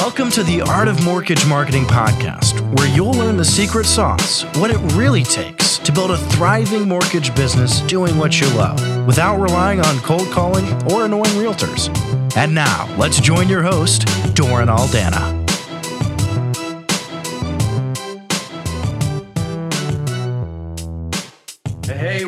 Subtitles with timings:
[0.00, 4.70] Welcome to the Art of Mortgage Marketing podcast, where you'll learn the secret sauce, what
[4.70, 9.78] it really takes to build a thriving mortgage business doing what you love without relying
[9.80, 11.94] on cold calling or annoying realtors.
[12.34, 15.39] And now, let's join your host, Doran Aldana.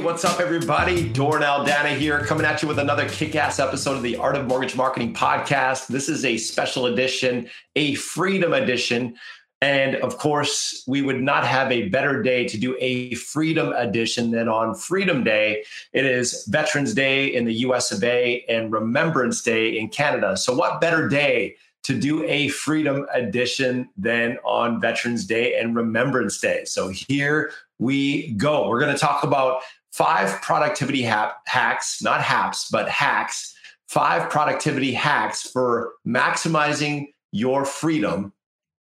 [0.03, 1.09] What's up, everybody?
[1.09, 4.49] Doran Aldana here, coming at you with another kick ass episode of the Art of
[4.49, 5.87] Mortgage Marketing podcast.
[5.87, 9.15] This is a special edition, a freedom edition.
[9.61, 14.33] And of course, we would not have a better day to do a freedom edition
[14.33, 15.63] than on Freedom Day.
[15.93, 20.37] It is Veterans Day in the US of A and Remembrance Day in Canada.
[20.37, 26.41] So, what better day to do a freedom edition than on Veterans Day and Remembrance
[26.41, 26.65] Day?
[26.65, 28.69] So, here we go.
[28.69, 33.55] We're going to talk about five productivity ha- hacks, not haps, but hacks,
[33.89, 38.33] five productivity hacks for maximizing your freedom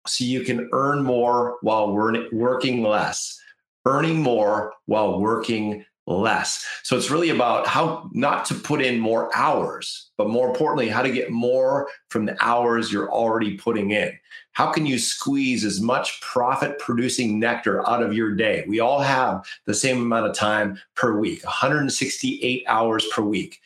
[0.07, 3.39] so you can earn more while working less,
[3.85, 6.65] earning more while working less.
[6.83, 11.01] So it's really about how not to put in more hours, but more importantly, how
[11.01, 14.11] to get more from the hours you're already putting in.
[14.51, 18.65] How can you squeeze as much profit producing nectar out of your day?
[18.67, 23.59] We all have the same amount of time per week, 168 hours per week.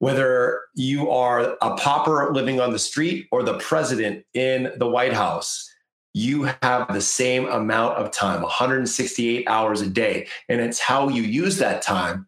[0.00, 5.12] Whether you are a pauper living on the street or the president in the White
[5.12, 5.70] House,
[6.14, 11.22] you have the same amount of time 168 hours a day and it's how you
[11.22, 12.26] use that time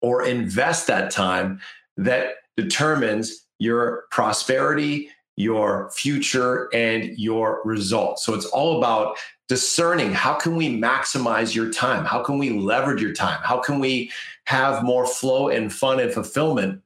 [0.00, 1.60] or invest that time
[1.98, 8.24] that determines your prosperity your future and your results.
[8.24, 9.18] So it's all about
[9.48, 12.04] discerning how can we maximize your time?
[12.04, 13.38] How can we leverage your time?
[13.42, 14.10] How can we
[14.44, 16.82] have more flow and fun and fulfillment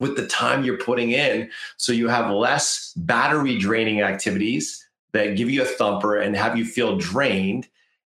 [0.00, 5.50] with the time you're putting in so you have less battery draining activities that give
[5.50, 7.68] you a thumper and have you feel drained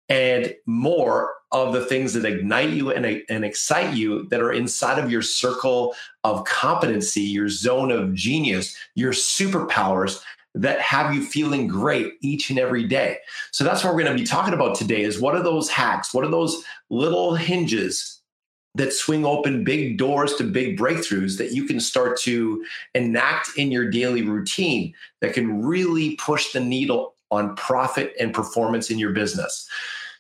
[0.09, 5.03] and more of the things that ignite you and, and excite you that are inside
[5.03, 10.23] of your circle of competency, your zone of genius, your superpowers
[10.55, 13.19] that have you feeling great each and every day.
[13.53, 16.13] So that's what we're going to be talking about today is what are those hacks?
[16.13, 18.21] What are those little hinges
[18.75, 22.65] that swing open big doors to big breakthroughs that you can start to
[22.95, 28.91] enact in your daily routine that can really push the needle on profit and performance
[28.91, 29.69] in your business.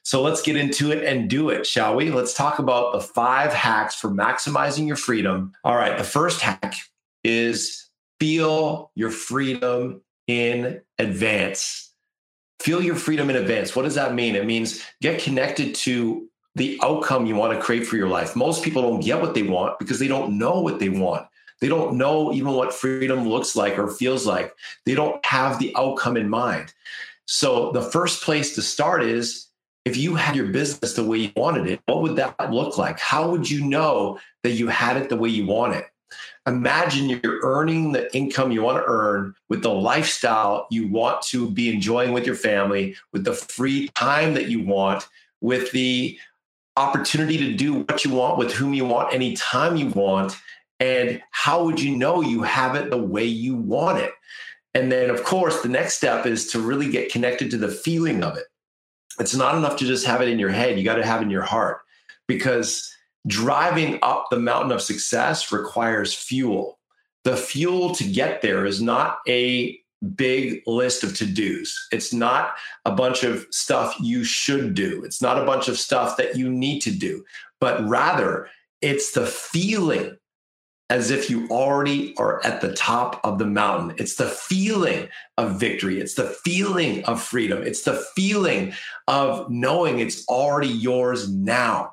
[0.03, 2.11] So let's get into it and do it, shall we?
[2.11, 5.53] Let's talk about the five hacks for maximizing your freedom.
[5.63, 6.75] All right, the first hack
[7.23, 7.89] is
[8.19, 11.93] feel your freedom in advance.
[12.61, 13.75] Feel your freedom in advance.
[13.75, 14.37] What does that mean?
[14.37, 18.37] It means get connected to the outcome you want to create for your life.
[18.37, 21.27] Most people don't get what they want because they don't know what they want.
[21.61, 24.55] They don't know even what freedom looks like or feels like.
[24.87, 26.73] They don't have the outcome in mind.
[27.27, 29.47] So, the first place to start is
[29.85, 32.99] if you had your business the way you wanted it, what would that look like?
[32.99, 35.87] How would you know that you had it the way you want it?
[36.47, 41.51] Imagine you're earning the income you want to earn with the lifestyle you want to
[41.51, 45.07] be enjoying with your family, with the free time that you want,
[45.41, 46.19] with the
[46.77, 50.37] opportunity to do what you want with whom you want anytime you want
[50.79, 54.13] and how would you know you have it the way you want it
[54.73, 58.23] and then of course the next step is to really get connected to the feeling
[58.23, 58.45] of it
[59.21, 61.25] it's not enough to just have it in your head you got to have it
[61.25, 61.81] in your heart
[62.27, 62.93] because
[63.27, 66.79] driving up the mountain of success requires fuel
[67.25, 69.79] the fuel to get there is not a
[70.15, 71.89] big list of to dos.
[71.93, 72.55] It's not
[72.85, 75.03] a bunch of stuff you should do.
[75.05, 77.25] It's not a bunch of stuff that you need to do,
[77.61, 78.49] but rather
[78.81, 80.17] it's the feeling
[80.91, 83.95] as if you already are at the top of the mountain.
[83.97, 85.09] It's the feeling
[85.39, 86.01] of victory.
[86.01, 87.63] It's the feeling of freedom.
[87.63, 88.75] It's the feeling
[89.09, 91.93] of knowing it's already yours now.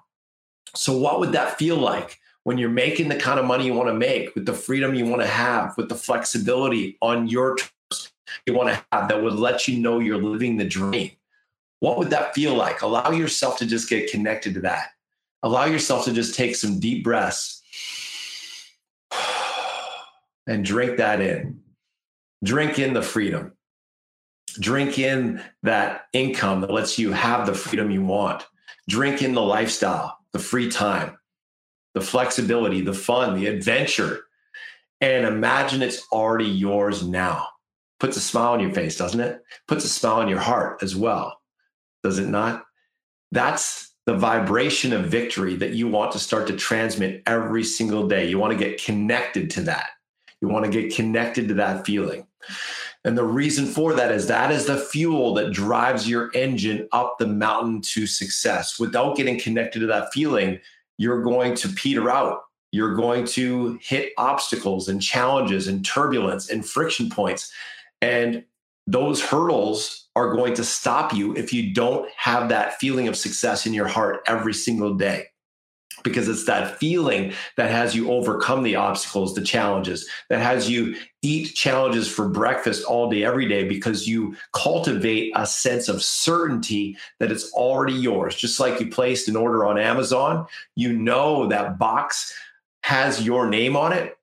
[0.75, 2.19] So, what would that feel like?
[2.47, 5.06] when you're making the kind of money you want to make, with the freedom you
[5.06, 8.13] want to have, with the flexibility on your terms
[8.45, 11.12] you want to have that would let you know you're living the dream.
[11.81, 12.81] What would that feel like?
[12.83, 14.92] Allow yourself to just get connected to that.
[15.44, 17.62] Allow yourself to just take some deep breaths
[20.47, 21.59] and drink that in.
[22.44, 23.53] Drink in the freedom.
[24.59, 28.45] Drink in that income that lets you have the freedom you want.
[28.89, 31.17] Drink in the lifestyle, the free time,
[31.94, 34.25] the flexibility, the fun, the adventure.
[35.01, 37.47] And imagine it's already yours now
[37.99, 39.41] puts a smile on your face, doesn't it?
[39.67, 41.41] Puts a smile on your heart as well,
[42.03, 42.63] does it not?
[43.31, 48.27] That's the vibration of victory that you want to start to transmit every single day.
[48.27, 49.89] You want to get connected to that.
[50.42, 52.28] You want to get connected to that feeling.
[53.04, 57.18] And the reason for that is that is the fuel that drives your engine up
[57.18, 58.80] the mountain to success.
[58.80, 60.60] Without getting connected to that feeling,
[60.98, 62.42] you're going to peter out.
[62.72, 67.51] You're going to hit obstacles and challenges and turbulence and friction points.
[68.01, 68.44] And
[68.88, 73.66] those hurdles are going to stop you if you don't have that feeling of success
[73.66, 75.28] in your heart every single day
[76.03, 80.95] because it's that feeling that has you overcome the obstacles, the challenges, that has you
[81.21, 86.97] eat challenges for breakfast all day, every day, because you cultivate a sense of certainty
[87.19, 88.35] that it's already yours.
[88.35, 90.45] Just like you placed an order on Amazon,
[90.75, 92.33] you know that box
[92.83, 94.17] has your name on it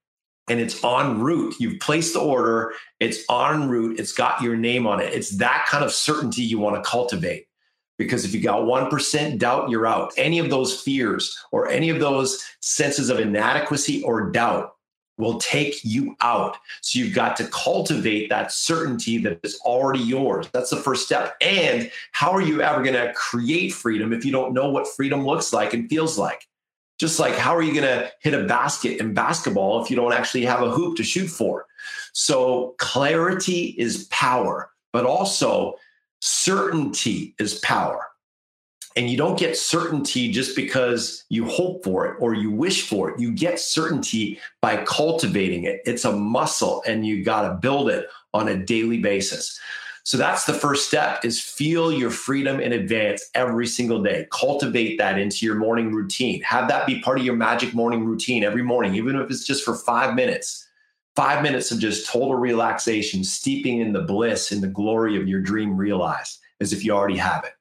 [0.48, 1.54] and it's en route.
[1.58, 5.12] You've placed the order, it's en route, it's got your name on it.
[5.12, 7.46] It's that kind of certainty you want to cultivate.
[7.96, 10.12] Because if you got 1% doubt, you're out.
[10.16, 14.74] Any of those fears or any of those senses of inadequacy or doubt
[15.16, 16.56] will take you out.
[16.80, 20.48] So you've got to cultivate that certainty that is already yours.
[20.52, 21.36] That's the first step.
[21.40, 25.24] And how are you ever going to create freedom if you don't know what freedom
[25.24, 26.48] looks like and feels like?
[26.98, 30.12] Just like how are you going to hit a basket in basketball if you don't
[30.12, 31.66] actually have a hoop to shoot for?
[32.12, 35.74] So clarity is power, but also
[36.24, 38.06] certainty is power.
[38.96, 43.10] And you don't get certainty just because you hope for it or you wish for
[43.10, 43.20] it.
[43.20, 45.82] You get certainty by cultivating it.
[45.84, 49.60] It's a muscle and you got to build it on a daily basis.
[50.04, 54.26] So that's the first step is feel your freedom in advance every single day.
[54.30, 56.40] Cultivate that into your morning routine.
[56.42, 59.64] Have that be part of your magic morning routine every morning, even if it's just
[59.64, 60.63] for 5 minutes.
[61.16, 65.40] 5 minutes of just total relaxation, steeping in the bliss and the glory of your
[65.40, 67.52] dream realized as if you already have it.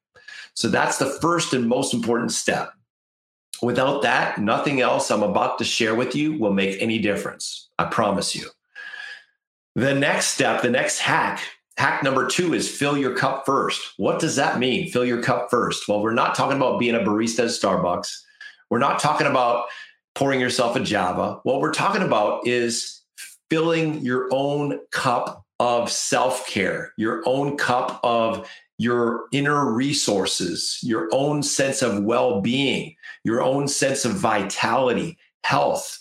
[0.56, 2.74] So that's the first and most important step.
[3.62, 7.70] Without that, nothing else I'm about to share with you will make any difference.
[7.80, 8.48] I promise you.
[9.76, 11.42] The next step, the next hack,
[11.78, 13.94] hack number two is fill your cup first.
[13.98, 14.92] What does that mean?
[14.92, 15.88] Fill your cup first.
[15.88, 18.12] Well, we're not talking about being a barista at Starbucks.
[18.70, 19.66] We're not talking about
[20.14, 21.40] pouring yourself a Java.
[21.44, 23.02] What we're talking about is
[23.50, 31.08] filling your own cup of self care, your own cup of your inner resources, your
[31.12, 36.00] own sense of well being, your own sense of vitality, health,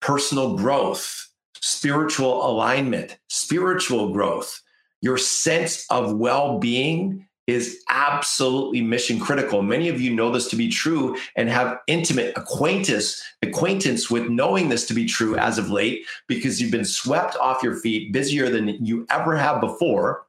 [0.00, 1.28] personal growth,
[1.60, 4.60] spiritual alignment, spiritual growth,
[5.02, 9.62] your sense of well being is absolutely mission critical.
[9.62, 14.68] Many of you know this to be true and have intimate acquaintance acquaintance with knowing
[14.68, 18.50] this to be true as of late because you've been swept off your feet busier
[18.50, 20.26] than you ever have before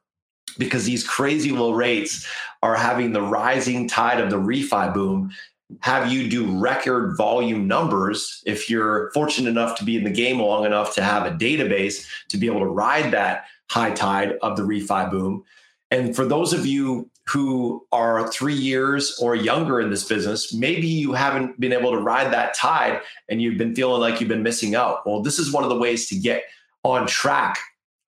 [0.58, 2.26] because these crazy low rates
[2.62, 5.30] are having the rising tide of the refi boom
[5.80, 10.40] have you do record volume numbers if you're fortunate enough to be in the game
[10.40, 14.56] long enough to have a database to be able to ride that high tide of
[14.56, 15.44] the refi boom
[15.90, 20.86] and for those of you who are three years or younger in this business, maybe
[20.86, 24.42] you haven't been able to ride that tide and you've been feeling like you've been
[24.42, 25.06] missing out.
[25.06, 26.44] Well, this is one of the ways to get
[26.84, 27.58] on track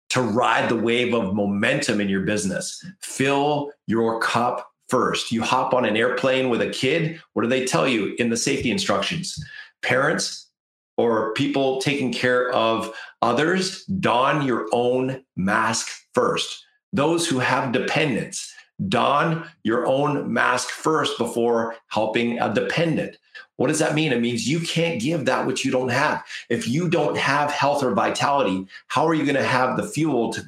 [0.09, 2.83] to ride the wave of momentum in your business.
[3.01, 5.31] Fill your cup first.
[5.31, 7.21] You hop on an airplane with a kid.
[7.33, 9.41] What do they tell you in the safety instructions?
[9.81, 10.50] Parents
[10.97, 18.54] or people taking care of others, don your own mask first those who have dependents.
[18.87, 23.18] Don your own mask first before helping a dependent.
[23.57, 24.11] What does that mean?
[24.11, 26.23] It means you can't give that which you don't have.
[26.49, 30.33] If you don't have health or vitality, how are you going to have the fuel
[30.33, 30.42] to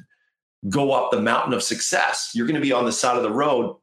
[0.68, 2.32] go up the mountain of success?
[2.34, 3.76] You're going to be on the side of the road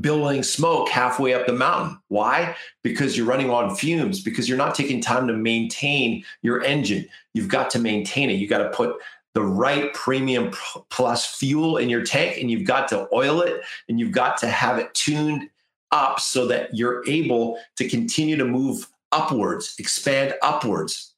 [0.00, 1.98] billowing smoke halfway up the mountain.
[2.08, 2.56] Why?
[2.82, 7.06] Because you're running on fumes, because you're not taking time to maintain your engine.
[7.34, 8.34] You've got to maintain it.
[8.34, 8.96] You got to put
[9.34, 10.52] the right premium
[10.90, 14.48] plus fuel in your tank and you've got to oil it and you've got to
[14.48, 15.48] have it tuned
[15.92, 21.14] up so that you're able to continue to move upwards, expand upwards,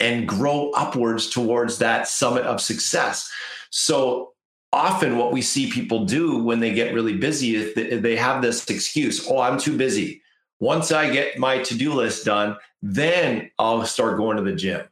[0.00, 3.30] and grow upwards towards that summit of success.
[3.70, 4.32] So
[4.72, 8.68] often, what we see people do when they get really busy is they have this
[8.68, 10.22] excuse oh, I'm too busy.
[10.58, 14.89] Once I get my to do list done, then I'll start going to the gym.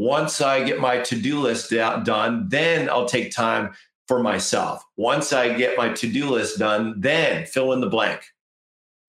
[0.00, 3.74] Once I get my to do list done, then I'll take time
[4.08, 4.82] for myself.
[4.96, 8.22] Once I get my to do list done, then fill in the blank.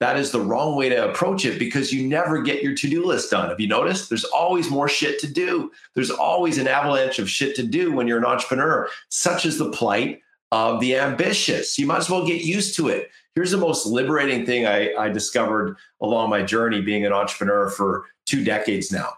[0.02, 3.06] That is the wrong way to approach it because you never get your to do
[3.06, 3.48] list done.
[3.48, 4.10] Have you noticed?
[4.10, 5.72] There's always more shit to do.
[5.96, 8.90] There's always an avalanche of shit to do when you're an entrepreneur.
[9.08, 10.20] Such is the plight
[10.52, 11.80] of the ambitious.
[11.80, 13.12] You might as well get used to it.
[13.34, 18.08] Here's the most liberating thing I, I discovered along my journey being an entrepreneur for
[18.26, 19.14] two decades now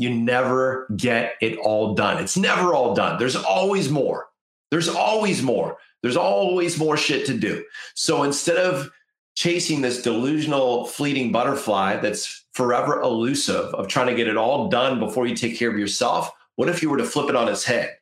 [0.00, 2.22] you never get it all done.
[2.22, 3.18] It's never all done.
[3.18, 4.28] There's always more.
[4.70, 5.76] There's always more.
[6.02, 7.64] There's always more shit to do.
[7.94, 8.90] So instead of
[9.34, 14.98] chasing this delusional fleeting butterfly that's forever elusive of trying to get it all done
[14.98, 17.64] before you take care of yourself, what if you were to flip it on its
[17.64, 17.96] head?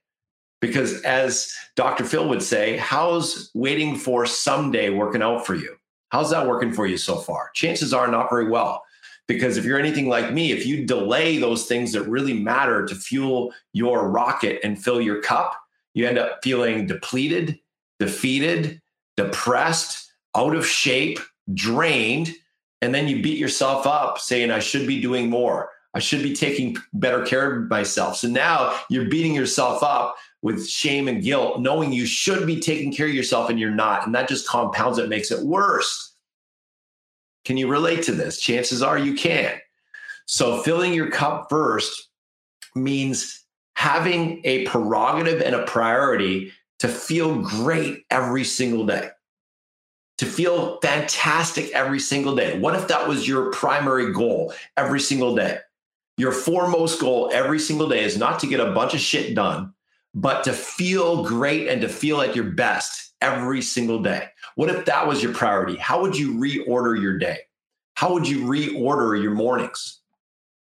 [0.60, 2.04] Because as Dr.
[2.04, 5.76] Phil would say, how's waiting for someday working out for you?
[6.10, 7.50] How's that working for you so far?
[7.54, 8.82] Chances are not very well.
[9.28, 12.94] Because if you're anything like me, if you delay those things that really matter to
[12.94, 15.54] fuel your rocket and fill your cup,
[15.94, 17.58] you end up feeling depleted,
[18.00, 18.80] defeated,
[19.16, 21.18] depressed, out of shape,
[21.52, 22.32] drained.
[22.80, 25.70] And then you beat yourself up saying, I should be doing more.
[25.94, 28.16] I should be taking better care of myself.
[28.16, 32.92] So now you're beating yourself up with shame and guilt, knowing you should be taking
[32.92, 34.06] care of yourself and you're not.
[34.06, 36.07] And that just compounds it, makes it worse.
[37.48, 38.38] Can you relate to this?
[38.38, 39.58] Chances are you can.
[40.26, 42.10] So filling your cup first
[42.74, 43.42] means
[43.74, 49.08] having a prerogative and a priority to feel great every single day,
[50.18, 52.58] to feel fantastic every single day.
[52.58, 55.60] What if that was your primary goal every single day?
[56.18, 59.72] Your foremost goal every single day is not to get a bunch of shit done,
[60.14, 64.28] but to feel great and to feel at your best every single day.
[64.54, 65.76] What if that was your priority?
[65.76, 67.38] How would you reorder your day?
[67.94, 70.00] How would you reorder your mornings?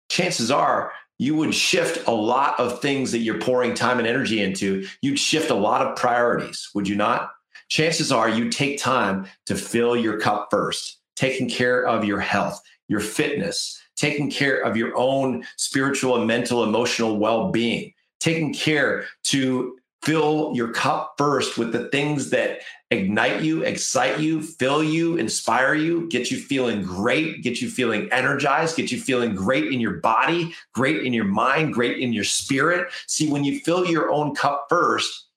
[0.09, 4.41] Chances are you would shift a lot of things that you're pouring time and energy
[4.41, 4.85] into.
[5.01, 7.31] You'd shift a lot of priorities, would you not?
[7.69, 12.61] Chances are you take time to fill your cup first, taking care of your health,
[12.87, 19.05] your fitness, taking care of your own spiritual and mental, emotional well being, taking care
[19.23, 22.59] to fill your cup first with the things that
[22.91, 28.07] ignite you, excite you, fill you, inspire you, get you feeling great, get you feeling
[28.11, 32.23] energized, get you feeling great in your body, great in your mind, great in your
[32.23, 32.87] spirit.
[33.07, 35.27] See, when you fill your own cup first,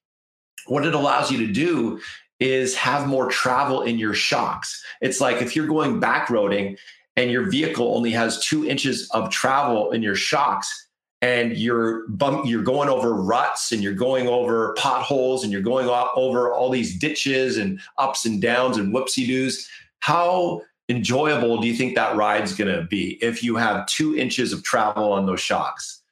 [0.66, 1.98] what it allows you to do
[2.38, 4.84] is have more travel in your shocks.
[5.00, 6.76] It's like if you're going back roading
[7.16, 10.87] and your vehicle only has two inches of travel in your shocks,
[11.20, 15.88] and you're bump, you're going over ruts and you're going over potholes and you're going
[15.88, 19.68] over all these ditches and ups and downs and whoopsie doos.
[20.00, 24.52] How enjoyable do you think that ride's going to be if you have two inches
[24.52, 26.02] of travel on those shocks?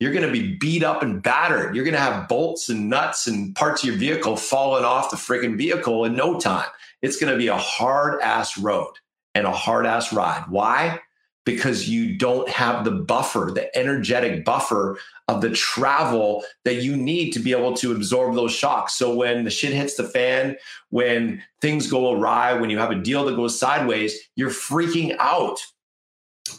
[0.00, 1.76] You're going to be beat up and battered.
[1.76, 5.16] You're going to have bolts and nuts and parts of your vehicle falling off the
[5.16, 6.68] freaking vehicle in no time.
[7.02, 8.94] It's going to be a hard ass road
[9.34, 10.44] and a hard ass ride.
[10.48, 11.00] Why?
[11.44, 17.30] Because you don't have the buffer, the energetic buffer of the travel that you need
[17.30, 18.94] to be able to absorb those shocks.
[18.94, 20.56] So when the shit hits the fan,
[20.90, 25.58] when things go awry, when you have a deal that goes sideways, you're freaking out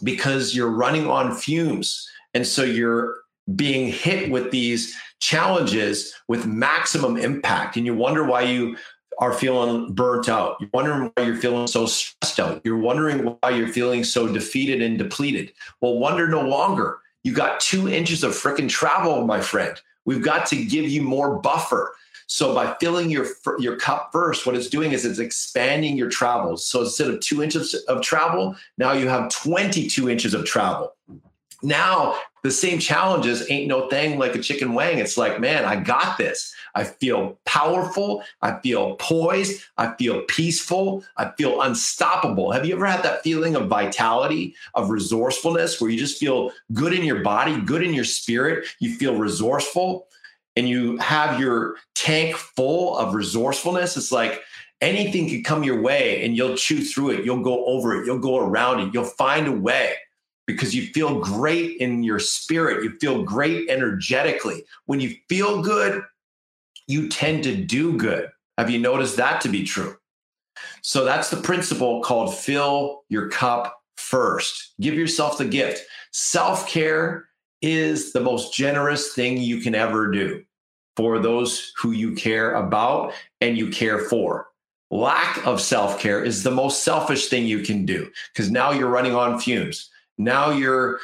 [0.03, 2.09] because you're running on fumes.
[2.33, 3.17] And so you're
[3.55, 7.77] being hit with these challenges with maximum impact.
[7.77, 8.77] And you wonder why you
[9.21, 10.57] are feeling burnt out.
[10.59, 12.61] You're wondering why you're feeling so stressed out.
[12.65, 15.53] You're wondering why you're feeling so defeated and depleted.
[15.79, 16.97] Well, wonder no longer.
[17.23, 19.79] You got two inches of freaking travel, my friend.
[20.05, 21.93] We've got to give you more buffer.
[22.25, 23.27] So by filling your
[23.59, 26.65] your cup first, what it's doing is it's expanding your travels.
[26.65, 30.95] So instead of two inches of travel, now you have 22 inches of travel.
[31.63, 34.97] Now the same challenges ain't no thing like a chicken wang.
[34.97, 36.53] It's like, man, I got this.
[36.73, 38.23] I feel powerful.
[38.41, 39.61] I feel poised.
[39.77, 41.03] I feel peaceful.
[41.17, 42.51] I feel unstoppable.
[42.51, 46.93] Have you ever had that feeling of vitality, of resourcefulness, where you just feel good
[46.93, 48.65] in your body, good in your spirit?
[48.79, 50.07] You feel resourceful
[50.55, 53.97] and you have your tank full of resourcefulness.
[53.97, 54.41] It's like,
[54.81, 57.23] anything could come your way and you'll chew through it.
[57.23, 58.07] You'll go over it.
[58.07, 58.93] You'll go around it.
[58.93, 59.95] You'll find a way
[60.53, 62.83] because you feel great in your spirit.
[62.83, 64.63] You feel great energetically.
[64.85, 66.03] When you feel good,
[66.87, 68.29] you tend to do good.
[68.57, 69.95] Have you noticed that to be true?
[70.81, 74.73] So that's the principle called fill your cup first.
[74.79, 75.83] Give yourself the gift.
[76.11, 77.27] Self care
[77.61, 80.43] is the most generous thing you can ever do
[80.97, 84.47] for those who you care about and you care for.
[84.89, 88.89] Lack of self care is the most selfish thing you can do because now you're
[88.89, 89.89] running on fumes.
[90.23, 90.99] Now you're,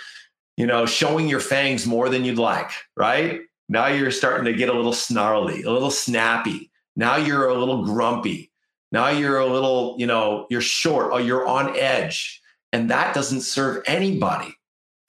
[0.56, 3.42] you know, showing your fangs more than you'd like, right?
[3.70, 6.72] Now you're starting to get a little snarly, a little snappy.
[6.96, 8.52] Now you're a little grumpy.
[8.92, 12.42] Now you're a little, you know, you're short or you're on edge.
[12.72, 14.54] And that doesn't serve anybody.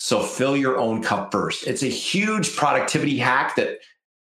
[0.01, 1.67] So fill your own cup first.
[1.67, 3.79] It's a huge productivity hack that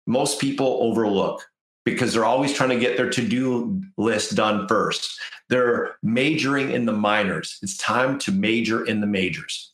[0.06, 1.44] most people overlook
[1.86, 5.20] because they're always trying to get their to do list done first.
[5.50, 7.58] They're majoring in the minors.
[7.62, 9.73] It's time to major in the majors.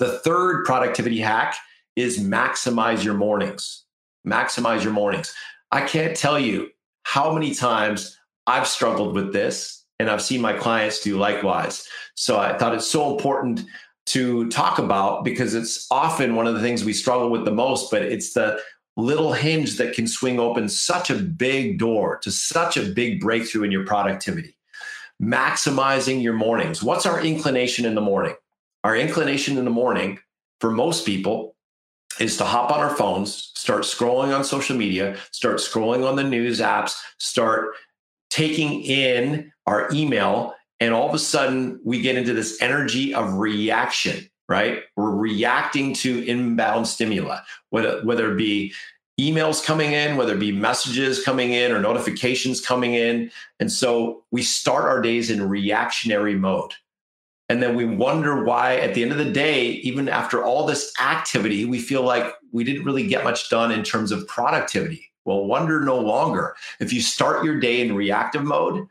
[0.00, 1.56] The third productivity hack
[1.94, 3.84] is maximize your mornings.
[4.26, 5.34] Maximize your mornings.
[5.72, 6.70] I can't tell you
[7.02, 11.86] how many times I've struggled with this and I've seen my clients do likewise.
[12.14, 13.60] So I thought it's so important
[14.06, 17.90] to talk about because it's often one of the things we struggle with the most,
[17.90, 18.58] but it's the
[18.96, 23.64] little hinge that can swing open such a big door to such a big breakthrough
[23.64, 24.56] in your productivity.
[25.22, 26.82] Maximizing your mornings.
[26.82, 28.34] What's our inclination in the morning?
[28.84, 30.18] Our inclination in the morning
[30.60, 31.54] for most people
[32.18, 36.24] is to hop on our phones, start scrolling on social media, start scrolling on the
[36.24, 37.74] news apps, start
[38.30, 43.34] taking in our email, and all of a sudden we get into this energy of
[43.34, 44.82] reaction, right?
[44.96, 47.38] We're reacting to inbound stimuli,
[47.70, 48.72] whether, whether it be
[49.20, 53.30] emails coming in, whether it be messages coming in or notifications coming in.
[53.58, 56.72] And so we start our days in reactionary mode.
[57.50, 60.92] And then we wonder why, at the end of the day, even after all this
[61.00, 65.10] activity, we feel like we didn't really get much done in terms of productivity.
[65.24, 66.54] Well, wonder no longer.
[66.78, 68.86] If you start your day in reactive mode,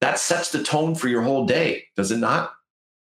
[0.00, 2.52] that sets the tone for your whole day, does it not?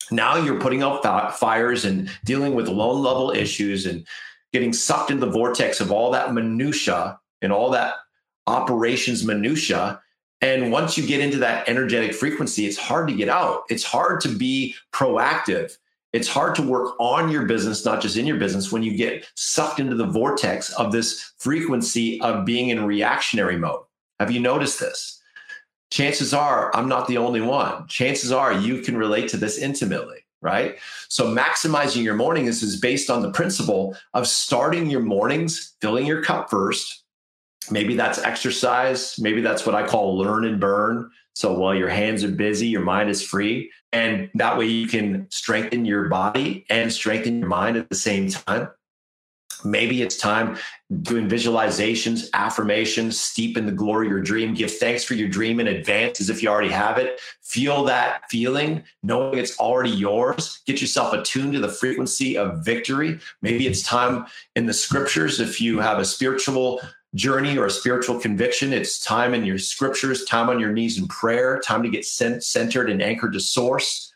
[0.10, 1.04] Now you're putting out
[1.38, 4.08] fires and dealing with low level issues and
[4.54, 7.96] getting sucked into the vortex of all that minutia and all that
[8.48, 10.00] operations minutia
[10.42, 13.64] and once you get into that energetic frequency, it's hard to get out.
[13.70, 15.76] It's hard to be proactive.
[16.14, 19.28] It's hard to work on your business, not just in your business, when you get
[19.36, 23.82] sucked into the vortex of this frequency of being in reactionary mode.
[24.20, 25.22] Have you noticed this?
[25.92, 27.88] Chances are I'm not the only one.
[27.88, 30.78] Chances are you can relate to this intimately, right?
[31.08, 36.24] So, maximizing your mornings is based on the principle of starting your mornings, filling your
[36.24, 37.04] cup first,
[37.70, 39.16] Maybe that's exercise.
[39.20, 41.10] Maybe that's what I call learn and burn.
[41.34, 43.72] So while your hands are busy, your mind is free.
[43.92, 48.30] And that way you can strengthen your body and strengthen your mind at the same
[48.30, 48.70] time.
[49.64, 50.58] Maybe it's time
[51.02, 54.54] doing visualizations, affirmations, steep in the glory of your dream.
[54.54, 57.20] Give thanks for your dream in advance as if you already have it.
[57.42, 60.62] Feel that feeling, knowing it's already yours.
[60.68, 63.20] Get yourself attuned to the frequency of victory.
[63.42, 64.26] Maybe it's time
[64.56, 66.80] in the scriptures, if you have a spiritual
[67.16, 68.74] journey or a spiritual conviction.
[68.74, 72.90] It's time in your scriptures, time on your knees in prayer, time to get centered
[72.90, 74.14] and anchored to source.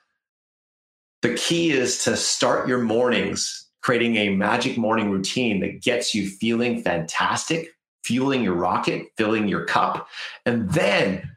[1.21, 6.30] The key is to start your mornings creating a magic morning routine that gets you
[6.30, 7.69] feeling fantastic,
[8.04, 10.08] fueling your rocket, filling your cup.
[10.45, 11.30] And then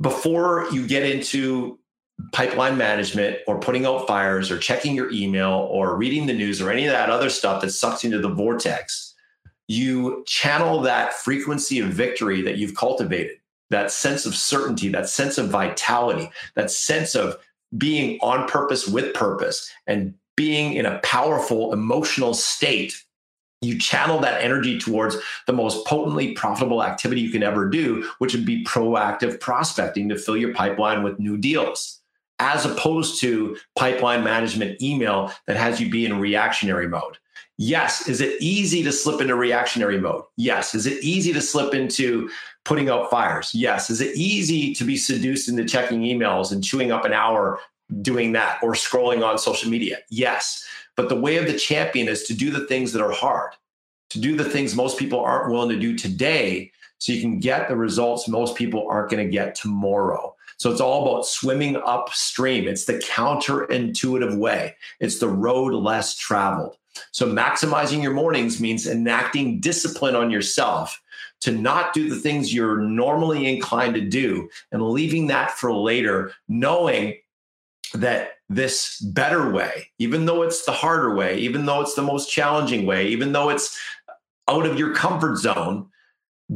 [0.00, 1.78] before you get into
[2.32, 6.70] pipeline management or putting out fires or checking your email or reading the news or
[6.70, 9.11] any of that other stuff that sucks into the vortex,
[9.68, 13.38] you channel that frequency of victory that you've cultivated,
[13.70, 17.36] that sense of certainty, that sense of vitality, that sense of
[17.76, 22.94] being on purpose with purpose and being in a powerful emotional state.
[23.60, 28.34] You channel that energy towards the most potently profitable activity you can ever do, which
[28.34, 32.00] would be proactive prospecting to fill your pipeline with new deals,
[32.40, 37.18] as opposed to pipeline management email that has you be in reactionary mode.
[37.64, 38.08] Yes.
[38.08, 40.24] Is it easy to slip into reactionary mode?
[40.36, 40.74] Yes.
[40.74, 42.28] Is it easy to slip into
[42.64, 43.54] putting out fires?
[43.54, 43.88] Yes.
[43.88, 47.60] Is it easy to be seduced into checking emails and chewing up an hour
[48.00, 49.98] doing that or scrolling on social media?
[50.10, 50.66] Yes.
[50.96, 53.52] But the way of the champion is to do the things that are hard,
[54.10, 57.68] to do the things most people aren't willing to do today so you can get
[57.68, 60.34] the results most people aren't going to get tomorrow.
[60.56, 62.66] So it's all about swimming upstream.
[62.66, 66.76] It's the counterintuitive way, it's the road less traveled.
[67.12, 71.00] So, maximizing your mornings means enacting discipline on yourself
[71.40, 76.32] to not do the things you're normally inclined to do and leaving that for later,
[76.48, 77.16] knowing
[77.94, 82.30] that this better way, even though it's the harder way, even though it's the most
[82.30, 83.78] challenging way, even though it's
[84.48, 85.88] out of your comfort zone,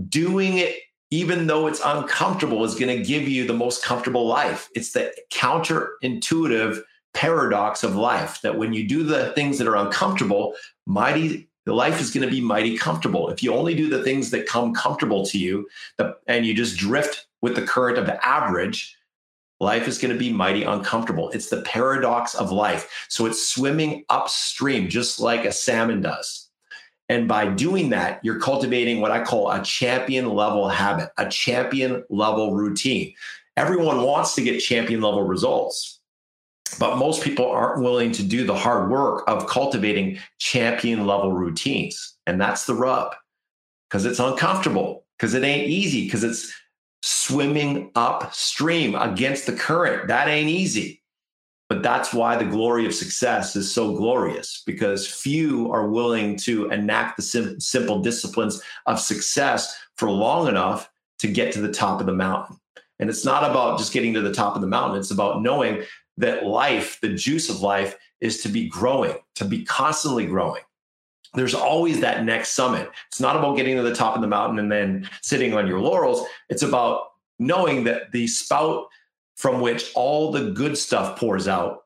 [0.08, 0.76] doing it
[1.10, 4.68] even though it's uncomfortable is going to give you the most comfortable life.
[4.74, 6.82] It's the counterintuitive
[7.16, 12.10] paradox of life that when you do the things that are uncomfortable, mighty life is
[12.10, 13.30] going to be mighty comfortable.
[13.30, 16.76] If you only do the things that come comfortable to you the, and you just
[16.76, 18.94] drift with the current of the average,
[19.60, 21.30] life is going to be mighty uncomfortable.
[21.30, 23.06] It's the paradox of life.
[23.08, 26.50] So it's swimming upstream, just like a salmon does.
[27.08, 32.04] And by doing that, you're cultivating what I call a champion level habit, a champion
[32.10, 33.14] level routine.
[33.56, 35.95] Everyone wants to get champion level results
[36.78, 42.14] but most people aren't willing to do the hard work of cultivating champion level routines.
[42.26, 43.14] And that's the rub
[43.88, 46.52] because it's uncomfortable, because it ain't easy, because it's
[47.02, 50.08] swimming upstream against the current.
[50.08, 51.02] That ain't easy.
[51.68, 56.70] But that's why the glory of success is so glorious because few are willing to
[56.70, 62.00] enact the sim- simple disciplines of success for long enough to get to the top
[62.00, 62.56] of the mountain.
[63.00, 65.82] And it's not about just getting to the top of the mountain, it's about knowing
[66.18, 70.62] that life, the juice of life, is to be growing, to be constantly growing.
[71.34, 72.90] There's always that next summit.
[73.08, 75.80] It's not about getting to the top of the mountain and then sitting on your
[75.80, 76.26] laurels.
[76.48, 78.86] It's about knowing that the spout
[79.36, 81.82] from which all the good stuff pours out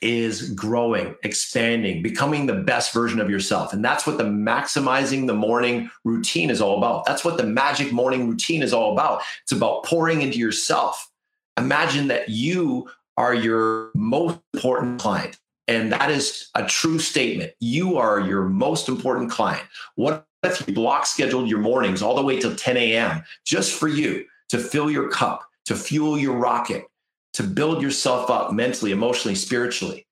[0.00, 3.74] is growing, expanding, becoming the best version of yourself.
[3.74, 7.04] And that's what the maximizing the morning routine is all about.
[7.04, 9.20] That's what the magic morning routine is all about.
[9.42, 11.10] It's about pouring into yourself.
[11.58, 12.88] Imagine that you
[13.20, 15.38] are your most important client.
[15.68, 17.52] And that is a true statement.
[17.60, 19.62] You are your most important client.
[19.94, 23.22] What if you block scheduled your mornings all the way till 10 a.m.
[23.44, 26.86] just for you to fill your cup, to fuel your rocket,
[27.34, 30.06] to build yourself up mentally, emotionally, spiritually.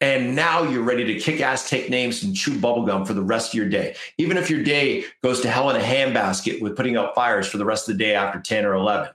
[0.00, 3.50] And now you're ready to kick ass, take names, and chew bubblegum for the rest
[3.50, 3.96] of your day.
[4.16, 7.58] Even if your day goes to hell in a handbasket with putting out fires for
[7.58, 9.10] the rest of the day after 10 or 11.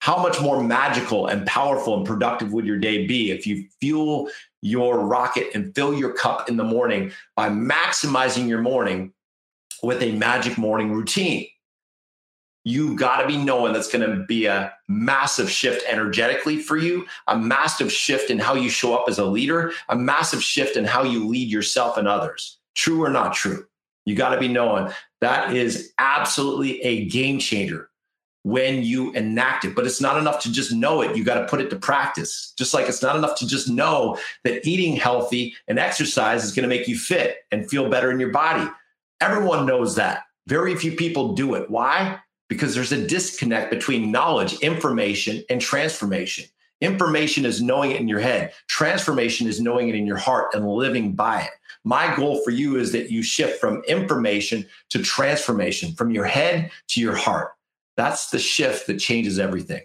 [0.00, 4.28] How much more magical and powerful and productive would your day be if you fuel
[4.62, 9.12] your rocket and fill your cup in the morning by maximizing your morning
[9.82, 11.46] with a magic morning routine?
[12.66, 17.06] you got to be knowing that's going to be a massive shift energetically for you,
[17.28, 20.84] a massive shift in how you show up as a leader, a massive shift in
[20.84, 22.58] how you lead yourself and others.
[22.74, 23.64] True or not true?
[24.04, 27.88] You got to be knowing that is absolutely a game changer
[28.46, 29.74] when you enact it.
[29.74, 31.16] But it's not enough to just know it.
[31.16, 32.54] You got to put it to practice.
[32.56, 36.62] Just like it's not enough to just know that eating healthy and exercise is going
[36.62, 38.68] to make you fit and feel better in your body.
[39.20, 40.22] Everyone knows that.
[40.46, 41.68] Very few people do it.
[41.68, 42.20] Why?
[42.48, 46.44] because there's a disconnect between knowledge, information, and transformation.
[46.80, 50.68] Information is knowing it in your head, transformation is knowing it in your heart and
[50.68, 51.50] living by it.
[51.84, 56.70] My goal for you is that you shift from information to transformation, from your head
[56.88, 57.52] to your heart.
[57.96, 59.82] That's the shift that changes everything.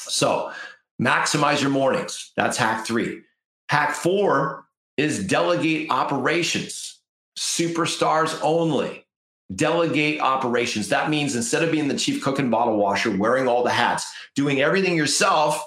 [0.00, 0.52] So,
[1.00, 2.32] maximize your mornings.
[2.36, 3.22] That's hack three.
[3.68, 4.66] Hack four
[4.96, 7.00] is delegate operations,
[7.38, 9.06] superstars only
[9.54, 10.88] delegate operations.
[10.88, 14.06] That means instead of being the chief cook and bottle washer, wearing all the hats,
[14.34, 15.64] doing everything yourself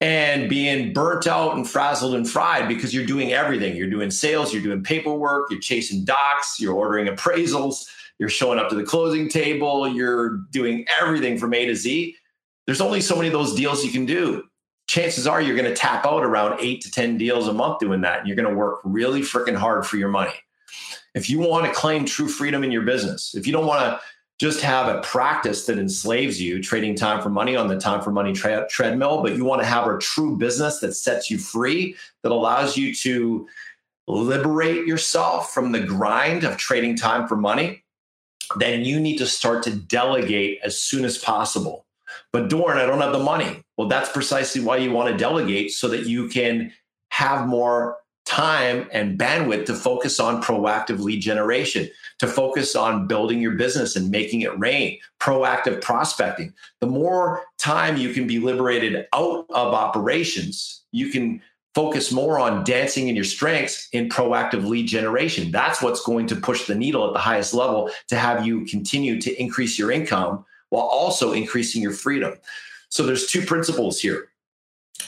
[0.00, 3.76] and being burnt out and frazzled and fried because you're doing everything.
[3.76, 7.86] You're doing sales, you're doing paperwork, you're chasing docs, you're ordering appraisals,
[8.18, 12.16] you're showing up to the closing table, you're doing everything from A to Z.
[12.66, 14.44] There's only so many of those deals you can do.
[14.86, 18.02] Chances are you're going to tap out around eight to 10 deals a month doing
[18.02, 18.20] that.
[18.20, 20.34] And you're going to work really freaking hard for your money
[21.14, 24.00] if you want to claim true freedom in your business, if you don't want to
[24.40, 28.10] just have a practice that enslaves you, trading time for money on the time for
[28.10, 31.94] money tra- treadmill, but you want to have a true business that sets you free,
[32.22, 33.46] that allows you to
[34.08, 37.83] liberate yourself from the grind of trading time for money,
[38.58, 41.86] then you need to start to delegate as soon as possible.
[42.32, 43.62] But Dorn, I don't have the money.
[43.76, 46.72] Well, that's precisely why you want to delegate so that you can
[47.10, 51.88] have more time and bandwidth to focus on proactive lead generation,
[52.18, 56.52] to focus on building your business and making it rain, proactive prospecting.
[56.80, 61.42] The more time you can be liberated out of operations, you can
[61.74, 65.50] focus more on dancing in your strengths in proactive lead generation.
[65.50, 69.20] That's what's going to push the needle at the highest level to have you continue
[69.20, 72.34] to increase your income while also increasing your freedom.
[72.88, 74.28] So there's two principles here.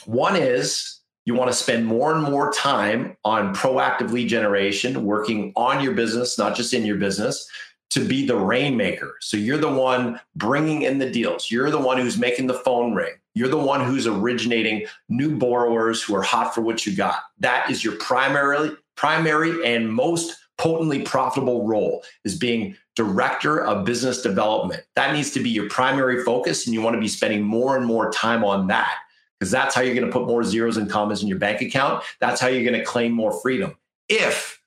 [0.05, 5.53] One is you want to spend more and more time on proactive lead generation, working
[5.55, 7.49] on your business, not just in your business,
[7.89, 9.15] to be the rainmaker.
[9.21, 11.49] So you're the one bringing in the deals.
[11.49, 13.13] You're the one who's making the phone ring.
[13.33, 17.19] You're the one who's originating new borrowers who are hot for what you got.
[17.39, 24.21] That is your primarily primary and most potently profitable role is being director of business
[24.21, 24.83] development.
[24.95, 27.85] That needs to be your primary focus and you want to be spending more and
[27.85, 28.95] more time on that
[29.39, 32.03] because that's how you're going to put more zeros and commas in your bank account.
[32.19, 33.77] That's how you're going to claim more freedom.
[34.09, 34.59] If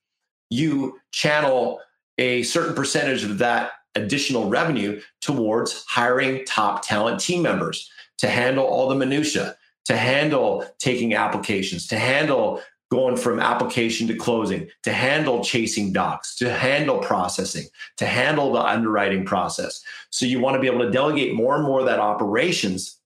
[0.48, 1.80] you channel
[2.20, 8.64] a certain percentage of that additional revenue towards hiring top talent team members to handle
[8.64, 9.56] all the minutia,
[9.86, 16.36] to handle taking applications, to handle going from application to closing, to handle chasing docs,
[16.36, 17.64] to handle processing,
[17.96, 19.82] to handle the underwriting process.
[20.10, 22.98] So you want to be able to delegate more and more of that operations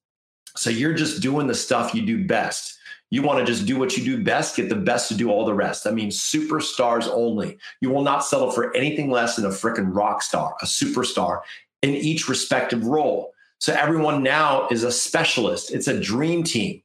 [0.57, 2.74] so you're just doing the stuff you do best.
[3.11, 5.45] You want to just do what you do best, get the best to do all
[5.45, 5.83] the rest.
[5.83, 7.57] That means superstars only.
[7.79, 11.41] You will not settle for anything less than a freaking rock star, a superstar
[11.81, 13.31] in each respective role.
[13.59, 15.71] So everyone now is a specialist.
[15.71, 16.81] It's a dream team.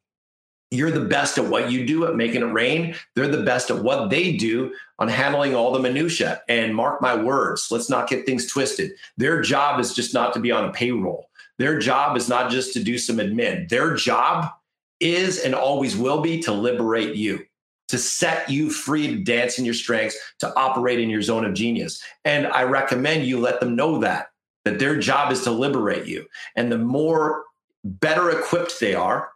[0.71, 2.95] You're the best at what you do at making it rain.
[3.17, 6.43] They're the best at what they do on handling all the minutia.
[6.49, 8.93] And mark my words, let's not get things twisted.
[9.17, 11.29] Their job is just not to be on a payroll.
[11.59, 13.69] Their job is not just to do some admin.
[13.69, 14.53] Their job
[15.01, 17.45] is and always will be to liberate you,
[17.89, 21.55] to set you free to dance in your strengths, to operate in your zone of
[21.55, 22.03] genius.
[22.25, 24.29] And I recommend you let them know that
[24.65, 26.27] that their job is to liberate you.
[26.57, 27.45] And the more
[27.85, 29.31] better equipped they are,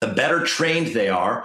[0.00, 1.44] the better trained they are,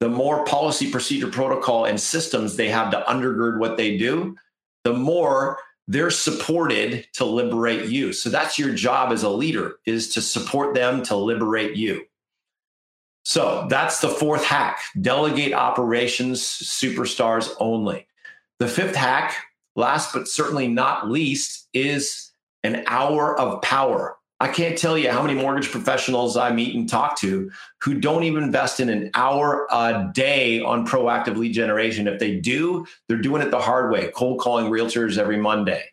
[0.00, 4.36] the more policy, procedure, protocol, and systems they have to undergird what they do,
[4.84, 5.58] the more
[5.88, 8.12] they're supported to liberate you.
[8.12, 12.04] So that's your job as a leader is to support them to liberate you.
[13.28, 14.80] So that's the fourth hack.
[15.02, 18.06] Delegate operations superstars only.
[18.58, 19.36] The fifth hack,
[19.76, 22.30] last but certainly not least, is
[22.62, 24.16] an hour of power.
[24.40, 27.50] I can't tell you how many mortgage professionals I meet and talk to
[27.82, 32.08] who don't even invest in an hour a day on proactive lead generation.
[32.08, 35.84] If they do, they're doing it the hard way, cold calling realtors every Monday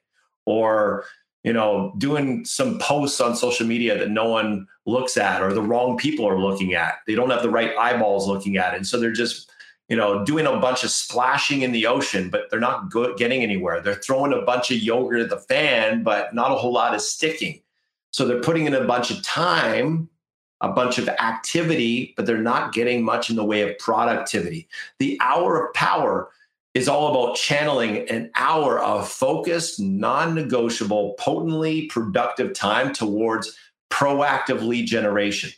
[0.46, 1.04] or
[1.46, 5.62] you know doing some posts on social media that no one looks at or the
[5.62, 6.96] wrong people are looking at.
[7.08, 8.78] They don't have the right eyeballs looking at it.
[8.78, 9.50] And so they're just
[9.88, 13.44] you know, doing a bunch of splashing in the ocean, but they're not good, getting
[13.44, 13.82] anywhere.
[13.82, 17.10] They're throwing a bunch of yogurt at the fan, but not a whole lot is
[17.10, 17.62] sticking.
[18.10, 20.10] So they're putting in a bunch of time,
[20.62, 24.68] a bunch of activity, but they're not getting much in the way of productivity.
[24.98, 26.30] The hour of power
[26.76, 33.58] is all about channeling an hour of focused, non negotiable, potently productive time towards
[33.90, 35.50] proactive lead generation.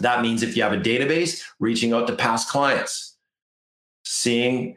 [0.00, 3.14] That means if you have a database, reaching out to past clients
[4.04, 4.76] seeing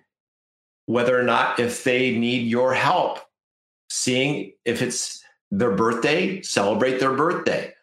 [0.85, 3.19] whether or not if they need your help,
[3.89, 7.73] seeing if it's their birthday, celebrate their birthday.